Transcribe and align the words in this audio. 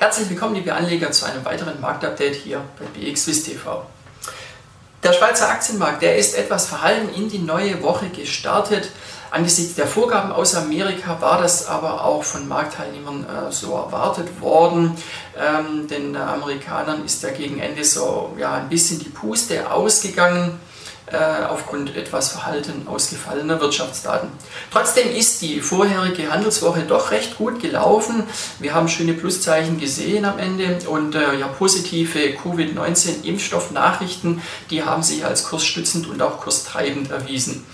Herzlich 0.00 0.30
willkommen, 0.30 0.54
liebe 0.54 0.72
Anleger, 0.72 1.12
zu 1.12 1.26
einem 1.26 1.44
weiteren 1.44 1.78
Marktupdate 1.78 2.34
hier 2.34 2.62
bei 2.78 2.86
BXWIS 2.86 3.44
TV. 3.44 3.84
Der 5.02 5.12
Schweizer 5.12 5.50
Aktienmarkt, 5.50 6.00
der 6.00 6.16
ist 6.16 6.38
etwas 6.38 6.68
verhalten 6.68 7.10
in 7.14 7.28
die 7.28 7.38
neue 7.38 7.82
Woche 7.82 8.08
gestartet. 8.08 8.92
Angesichts 9.30 9.74
der 9.74 9.86
Vorgaben 9.86 10.32
aus 10.32 10.54
Amerika 10.54 11.20
war 11.20 11.42
das 11.42 11.66
aber 11.66 12.02
auch 12.02 12.24
von 12.24 12.48
Marktteilnehmern 12.48 13.26
äh, 13.26 13.52
so 13.52 13.74
erwartet 13.74 14.40
worden. 14.40 14.96
Ähm, 15.38 15.86
den 15.86 16.16
Amerikanern 16.16 17.04
ist 17.04 17.22
ja 17.22 17.28
gegen 17.28 17.60
Ende 17.60 17.84
so 17.84 18.34
ja, 18.38 18.54
ein 18.54 18.70
bisschen 18.70 19.00
die 19.00 19.10
Puste 19.10 19.70
ausgegangen. 19.70 20.58
Äh, 21.12 21.44
aufgrund 21.48 21.96
etwas 21.96 22.28
verhalten 22.28 22.86
ausgefallener 22.86 23.60
Wirtschaftsdaten. 23.60 24.28
Trotzdem 24.70 25.12
ist 25.12 25.42
die 25.42 25.60
vorherige 25.60 26.30
Handelswoche 26.30 26.82
doch 26.82 27.10
recht 27.10 27.36
gut 27.36 27.60
gelaufen. 27.60 28.22
Wir 28.60 28.74
haben 28.74 28.88
schöne 28.88 29.14
Pluszeichen 29.14 29.80
gesehen 29.80 30.24
am 30.24 30.38
Ende 30.38 30.78
und 30.88 31.16
äh, 31.16 31.36
ja, 31.36 31.48
positive 31.48 32.34
Covid-19-Impfstoffnachrichten, 32.34 34.40
die 34.70 34.84
haben 34.84 35.02
sich 35.02 35.24
als 35.24 35.48
kursstützend 35.48 36.06
und 36.06 36.22
auch 36.22 36.38
kurstreibend 36.38 37.10
erwiesen. 37.10 37.66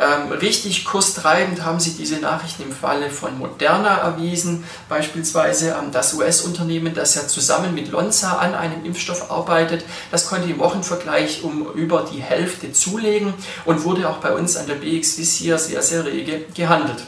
Ähm, 0.00 0.30
richtig 0.30 0.84
kurstreibend 0.84 1.64
haben 1.64 1.80
sich 1.80 1.96
diese 1.96 2.20
Nachrichten 2.20 2.62
im 2.62 2.72
Falle 2.72 3.10
von 3.10 3.36
Moderna 3.36 3.96
erwiesen, 3.96 4.62
beispielsweise 4.88 5.70
ähm, 5.70 5.90
das 5.90 6.14
US-Unternehmen, 6.14 6.94
das 6.94 7.16
ja 7.16 7.26
zusammen 7.26 7.74
mit 7.74 7.90
Lonza 7.90 8.38
an 8.38 8.54
einem 8.54 8.84
Impfstoff 8.84 9.28
arbeitet, 9.28 9.84
das 10.12 10.28
konnte 10.28 10.48
im 10.48 10.60
Wochenvergleich 10.60 11.42
um 11.42 11.72
über 11.72 12.06
die 12.12 12.22
Hälfte 12.22 12.72
zulegen 12.72 13.34
und 13.64 13.82
wurde 13.82 14.08
auch 14.08 14.18
bei 14.18 14.32
uns 14.32 14.56
an 14.56 14.68
der 14.68 14.76
hier 14.76 15.58
sehr, 15.58 15.82
sehr 15.82 16.04
rege 16.04 16.44
gehandelt. 16.54 17.02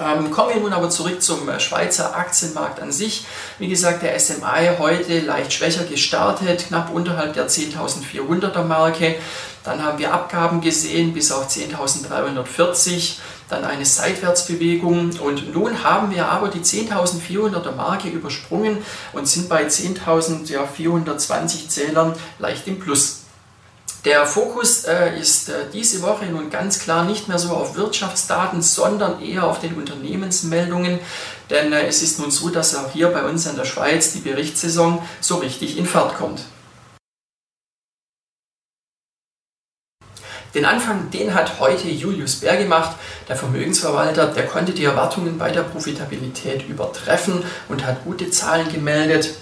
Ähm, 0.00 0.30
kommen 0.30 0.54
wir 0.54 0.60
nun 0.60 0.72
aber 0.72 0.90
zurück 0.90 1.20
zum 1.20 1.48
äh, 1.48 1.58
Schweizer 1.58 2.16
Aktienmarkt 2.16 2.80
an 2.80 2.92
sich. 2.92 3.24
Wie 3.58 3.68
gesagt, 3.68 4.02
der 4.02 4.18
SMI 4.18 4.76
heute 4.78 5.20
leicht 5.20 5.52
schwächer 5.52 5.84
gestartet, 5.84 6.66
knapp 6.68 6.92
unterhalb 6.92 7.34
der 7.34 7.48
10.400er 7.48 8.62
Marke. 8.62 9.16
Dann 9.68 9.84
haben 9.84 9.98
wir 9.98 10.14
Abgaben 10.14 10.62
gesehen 10.62 11.12
bis 11.12 11.30
auf 11.30 11.50
10.340, 11.50 13.16
dann 13.50 13.64
eine 13.64 13.84
Seitwärtsbewegung 13.84 15.10
und 15.20 15.52
nun 15.52 15.84
haben 15.84 16.10
wir 16.10 16.30
aber 16.30 16.48
die 16.48 16.60
10.400er 16.60 17.72
Marke 17.72 18.08
übersprungen 18.08 18.78
und 19.12 19.28
sind 19.28 19.50
bei 19.50 19.66
10.420 19.66 21.68
Zählern 21.68 22.14
leicht 22.38 22.66
im 22.66 22.80
Plus. 22.80 23.24
Der 24.06 24.24
Fokus 24.24 24.84
äh, 24.84 25.20
ist 25.20 25.50
äh, 25.50 25.66
diese 25.70 26.00
Woche 26.00 26.24
nun 26.24 26.48
ganz 26.48 26.78
klar 26.78 27.04
nicht 27.04 27.28
mehr 27.28 27.38
so 27.38 27.50
auf 27.50 27.76
Wirtschaftsdaten, 27.76 28.62
sondern 28.62 29.20
eher 29.20 29.44
auf 29.44 29.60
den 29.60 29.74
Unternehmensmeldungen. 29.74 30.98
Denn 31.50 31.74
äh, 31.74 31.86
es 31.86 32.00
ist 32.00 32.18
nun 32.18 32.30
so, 32.30 32.48
dass 32.48 32.74
auch 32.74 32.90
hier 32.92 33.08
bei 33.08 33.24
uns 33.24 33.44
in 33.44 33.56
der 33.56 33.66
Schweiz 33.66 34.14
die 34.14 34.20
Berichtssaison 34.20 35.02
so 35.20 35.36
richtig 35.36 35.76
in 35.76 35.84
Fahrt 35.84 36.16
kommt. 36.16 36.40
Den 40.54 40.64
Anfang, 40.64 41.10
den 41.10 41.34
hat 41.34 41.60
heute 41.60 41.88
Julius 41.88 42.36
Bär 42.36 42.56
gemacht, 42.56 42.96
der 43.28 43.36
Vermögensverwalter, 43.36 44.28
der 44.28 44.46
konnte 44.46 44.72
die 44.72 44.84
Erwartungen 44.84 45.36
bei 45.38 45.50
der 45.50 45.62
Profitabilität 45.62 46.66
übertreffen 46.68 47.42
und 47.68 47.84
hat 47.84 48.04
gute 48.04 48.30
Zahlen 48.30 48.72
gemeldet. 48.72 49.34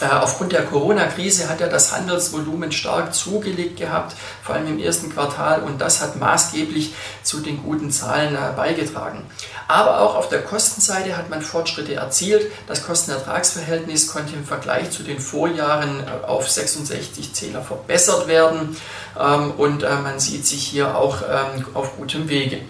Äh, 0.00 0.06
aufgrund 0.06 0.52
der 0.52 0.64
Corona-Krise 0.64 1.48
hat 1.48 1.60
er 1.60 1.68
das 1.68 1.92
Handelsvolumen 1.92 2.72
stark 2.72 3.14
zugelegt 3.14 3.78
gehabt, 3.78 4.16
vor 4.42 4.56
allem 4.56 4.66
im 4.66 4.78
ersten 4.78 5.12
Quartal, 5.12 5.62
und 5.62 5.80
das 5.80 6.02
hat 6.02 6.16
maßgeblich 6.16 6.92
zu 7.22 7.40
den 7.40 7.62
guten 7.62 7.90
Zahlen 7.90 8.34
äh, 8.34 8.38
beigetragen. 8.56 9.24
Aber 9.68 10.00
auch 10.00 10.16
auf 10.16 10.28
der 10.28 10.42
Kostenseite 10.42 11.16
hat 11.16 11.30
man 11.30 11.40
Fortschritte 11.40 11.94
erzielt. 11.94 12.50
Das 12.66 12.84
Kostenertragsverhältnis 12.84 14.08
konnte 14.08 14.34
im 14.34 14.44
Vergleich 14.44 14.90
zu 14.90 15.02
den 15.02 15.20
Vorjahren 15.20 16.00
äh, 16.00 16.26
auf 16.26 16.50
66 16.50 17.32
Zähler 17.32 17.62
verbessert 17.62 18.26
werden 18.26 18.76
ähm, 19.18 19.52
und 19.52 19.82
man 19.82 20.18
sieht 20.18 20.46
sich 20.46 20.66
hier 20.66 20.96
auch 20.96 21.22
ähm, 21.22 21.64
auf 21.74 21.96
gutem 21.96 22.28
Wege. 22.28 22.60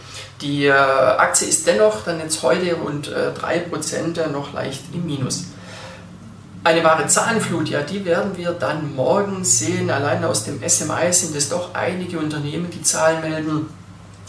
Die 0.43 0.71
Aktie 0.71 1.49
ist 1.49 1.67
dennoch 1.67 2.05
dann 2.05 2.21
jetzt 2.21 2.43
heute 2.43 2.75
rund 2.75 3.09
3% 3.09 4.27
noch 4.29 4.53
leicht 4.53 4.83
im 4.93 5.07
Minus. 5.07 5.47
Eine 6.67 6.83
wahre 6.83 7.07
Zahlenflut, 7.07 7.69
ja, 7.69 7.83
die 7.83 8.05
werden 8.05 8.37
wir 8.37 8.51
dann 8.51 8.93
morgen 8.97 9.45
sehen. 9.45 9.89
Allein 9.89 10.25
aus 10.25 10.43
dem 10.43 10.61
SMI 10.69 11.13
sind 11.13 11.37
es 11.37 11.49
doch 11.49 11.77
einige 11.77 12.19
Unternehmen, 12.19 12.69
die 12.73 12.83
Zahlen 12.83 13.21
melden. 13.21 13.69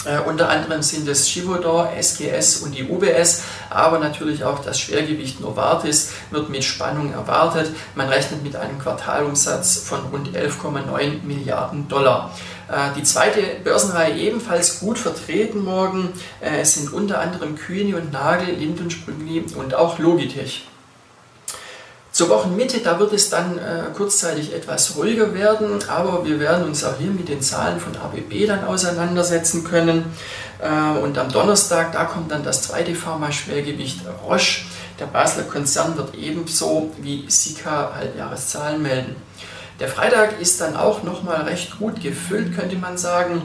Äh, 0.06 0.20
unter 0.20 0.48
anderem 0.48 0.84
sind 0.84 1.08
es 1.08 1.28
Chivodor, 1.28 1.94
SGS 2.00 2.58
und 2.58 2.78
die 2.78 2.84
UBS, 2.84 3.42
aber 3.72 3.98
natürlich 3.98 4.44
auch 4.44 4.59
das 4.59 4.80
Schwergewicht 4.80 5.42
Novartis 5.42 6.12
wird 6.30 6.50
mit 6.50 6.64
Spannung 6.64 7.12
erwartet. 7.12 7.72
Man 7.96 8.08
rechnet 8.08 8.44
mit 8.44 8.56
einem 8.56 8.78
Quartalumsatz 8.78 9.80
von 9.80 10.02
rund 10.12 10.38
11,9 10.38 11.24
Milliarden 11.24 11.88
Dollar. 11.88 12.36
Äh, 12.68 12.94
die 12.96 13.02
zweite 13.02 13.42
Börsenreihe 13.64 14.16
ebenfalls 14.16 14.80
gut 14.80 15.00
vertreten 15.00 15.64
morgen. 15.64 16.14
Äh, 16.40 16.64
sind 16.66 16.94
unter 16.94 17.19
anderem 17.19 17.56
Kühne 17.56 17.98
und 17.98 18.14
Nagel, 18.14 18.54
Lind 18.54 18.80
und 18.80 18.94
Sprüngli 18.94 19.44
und 19.56 19.74
auch 19.74 19.98
Logitech. 19.98 20.68
Zur 22.17 22.29
Wochenmitte, 22.29 22.79
da 22.79 22.97
wird 22.97 23.13
es 23.13 23.29
dann 23.29 23.59
äh, 23.59 23.94
kurzzeitig 23.95 24.51
etwas 24.51 24.95
ruhiger 24.95 25.35
werden, 25.35 25.88
aber 25.88 26.25
wir 26.25 26.39
werden 26.39 26.66
uns 26.66 26.83
auch 26.83 26.97
hier 26.97 27.11
mit 27.11 27.29
den 27.29 27.44
Zahlen 27.44 27.79
von 27.79 27.95
ABB 27.95 28.47
dann 28.47 28.66
auseinandersetzen 28.66 29.63
können. 29.63 30.03
Äh, 30.59 30.97
und 30.97 31.16
am 31.19 31.31
Donnerstag, 31.31 31.91
da 31.91 32.06
kommt 32.06 32.31
dann 32.31 32.44
das 32.44 32.63
zweite 32.63 32.95
Pharma-Schwergewicht 32.95 34.00
Roche. 34.27 34.61
Der 35.00 35.06
Basler 35.06 35.44
Konzern 35.44 35.95
wird 35.95 36.16
ebenso 36.16 36.89
wie 37.00 37.25
Sika 37.27 37.91
Halbjahreszahlen 37.95 38.81
melden. 38.81 39.16
Der 39.79 39.88
Freitag 39.88 40.41
ist 40.41 40.59
dann 40.59 40.75
auch 40.75 41.03
nochmal 41.03 41.44
recht 41.44 41.77
gut 41.77 42.01
gefüllt, 42.01 42.57
könnte 42.57 42.77
man 42.77 42.97
sagen. 42.97 43.44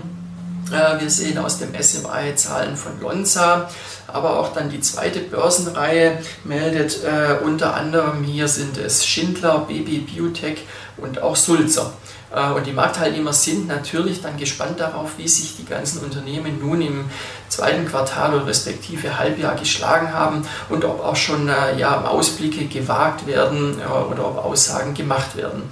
Äh, 0.73 0.99
wir 0.99 1.11
sehen 1.11 1.37
aus 1.37 1.59
dem 1.59 1.75
SMI 1.75 2.35
Zahlen 2.37 2.77
von 2.79 2.99
Lonza, 3.03 3.69
aber 4.13 4.39
auch 4.39 4.53
dann 4.53 4.71
die 4.71 4.81
zweite 4.81 5.21
Börsenreihe 5.21 6.19
meldet 6.45 7.05
äh, 7.05 7.45
unter 7.45 7.75
anderem 7.75 8.23
hier 8.23 8.49
sind 8.49 8.79
es 8.79 9.07
Schindler, 9.07 9.67
Baby 9.69 9.99
Biotech 9.99 10.67
und 10.97 11.23
auch 11.23 11.37
Sulzer. 11.37 11.93
Äh, 12.35 12.53
und 12.53 12.67
die 12.67 12.73
Marktteilnehmer 12.73 13.33
sind 13.33 13.69
natürlich 13.69 14.23
dann 14.23 14.37
gespannt 14.37 14.81
darauf, 14.81 15.13
wie 15.19 15.29
sich 15.29 15.57
die 15.57 15.65
ganzen 15.65 16.03
Unternehmen 16.03 16.59
nun 16.61 16.81
im 16.81 17.05
zweiten 17.49 17.87
Quartal 17.87 18.35
oder 18.35 18.47
respektive 18.47 19.19
Halbjahr 19.19 19.55
geschlagen 19.55 20.13
haben 20.13 20.47
und 20.69 20.85
ob 20.85 21.05
auch 21.05 21.17
schon 21.17 21.49
äh, 21.49 21.79
ja, 21.79 22.05
Ausblicke 22.05 22.67
gewagt 22.67 23.27
werden 23.27 23.79
äh, 23.81 23.85
oder 23.85 24.27
ob 24.27 24.45
Aussagen 24.45 24.95
gemacht 24.95 25.37
werden. 25.37 25.63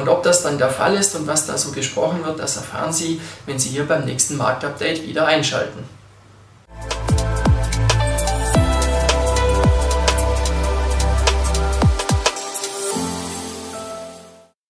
Und 0.00 0.08
ob 0.08 0.22
das 0.22 0.44
dann 0.44 0.58
der 0.58 0.70
Fall 0.70 0.94
ist 0.94 1.16
und 1.16 1.26
was 1.26 1.46
da 1.46 1.58
so 1.58 1.72
gesprochen 1.72 2.24
wird, 2.24 2.38
das 2.38 2.56
erfahren 2.56 2.92
Sie, 2.92 3.20
wenn 3.46 3.58
Sie 3.58 3.70
hier 3.70 3.84
beim 3.84 4.04
nächsten 4.04 4.36
Marktupdate 4.36 5.02
wieder 5.02 5.26
einschalten. 5.26 5.95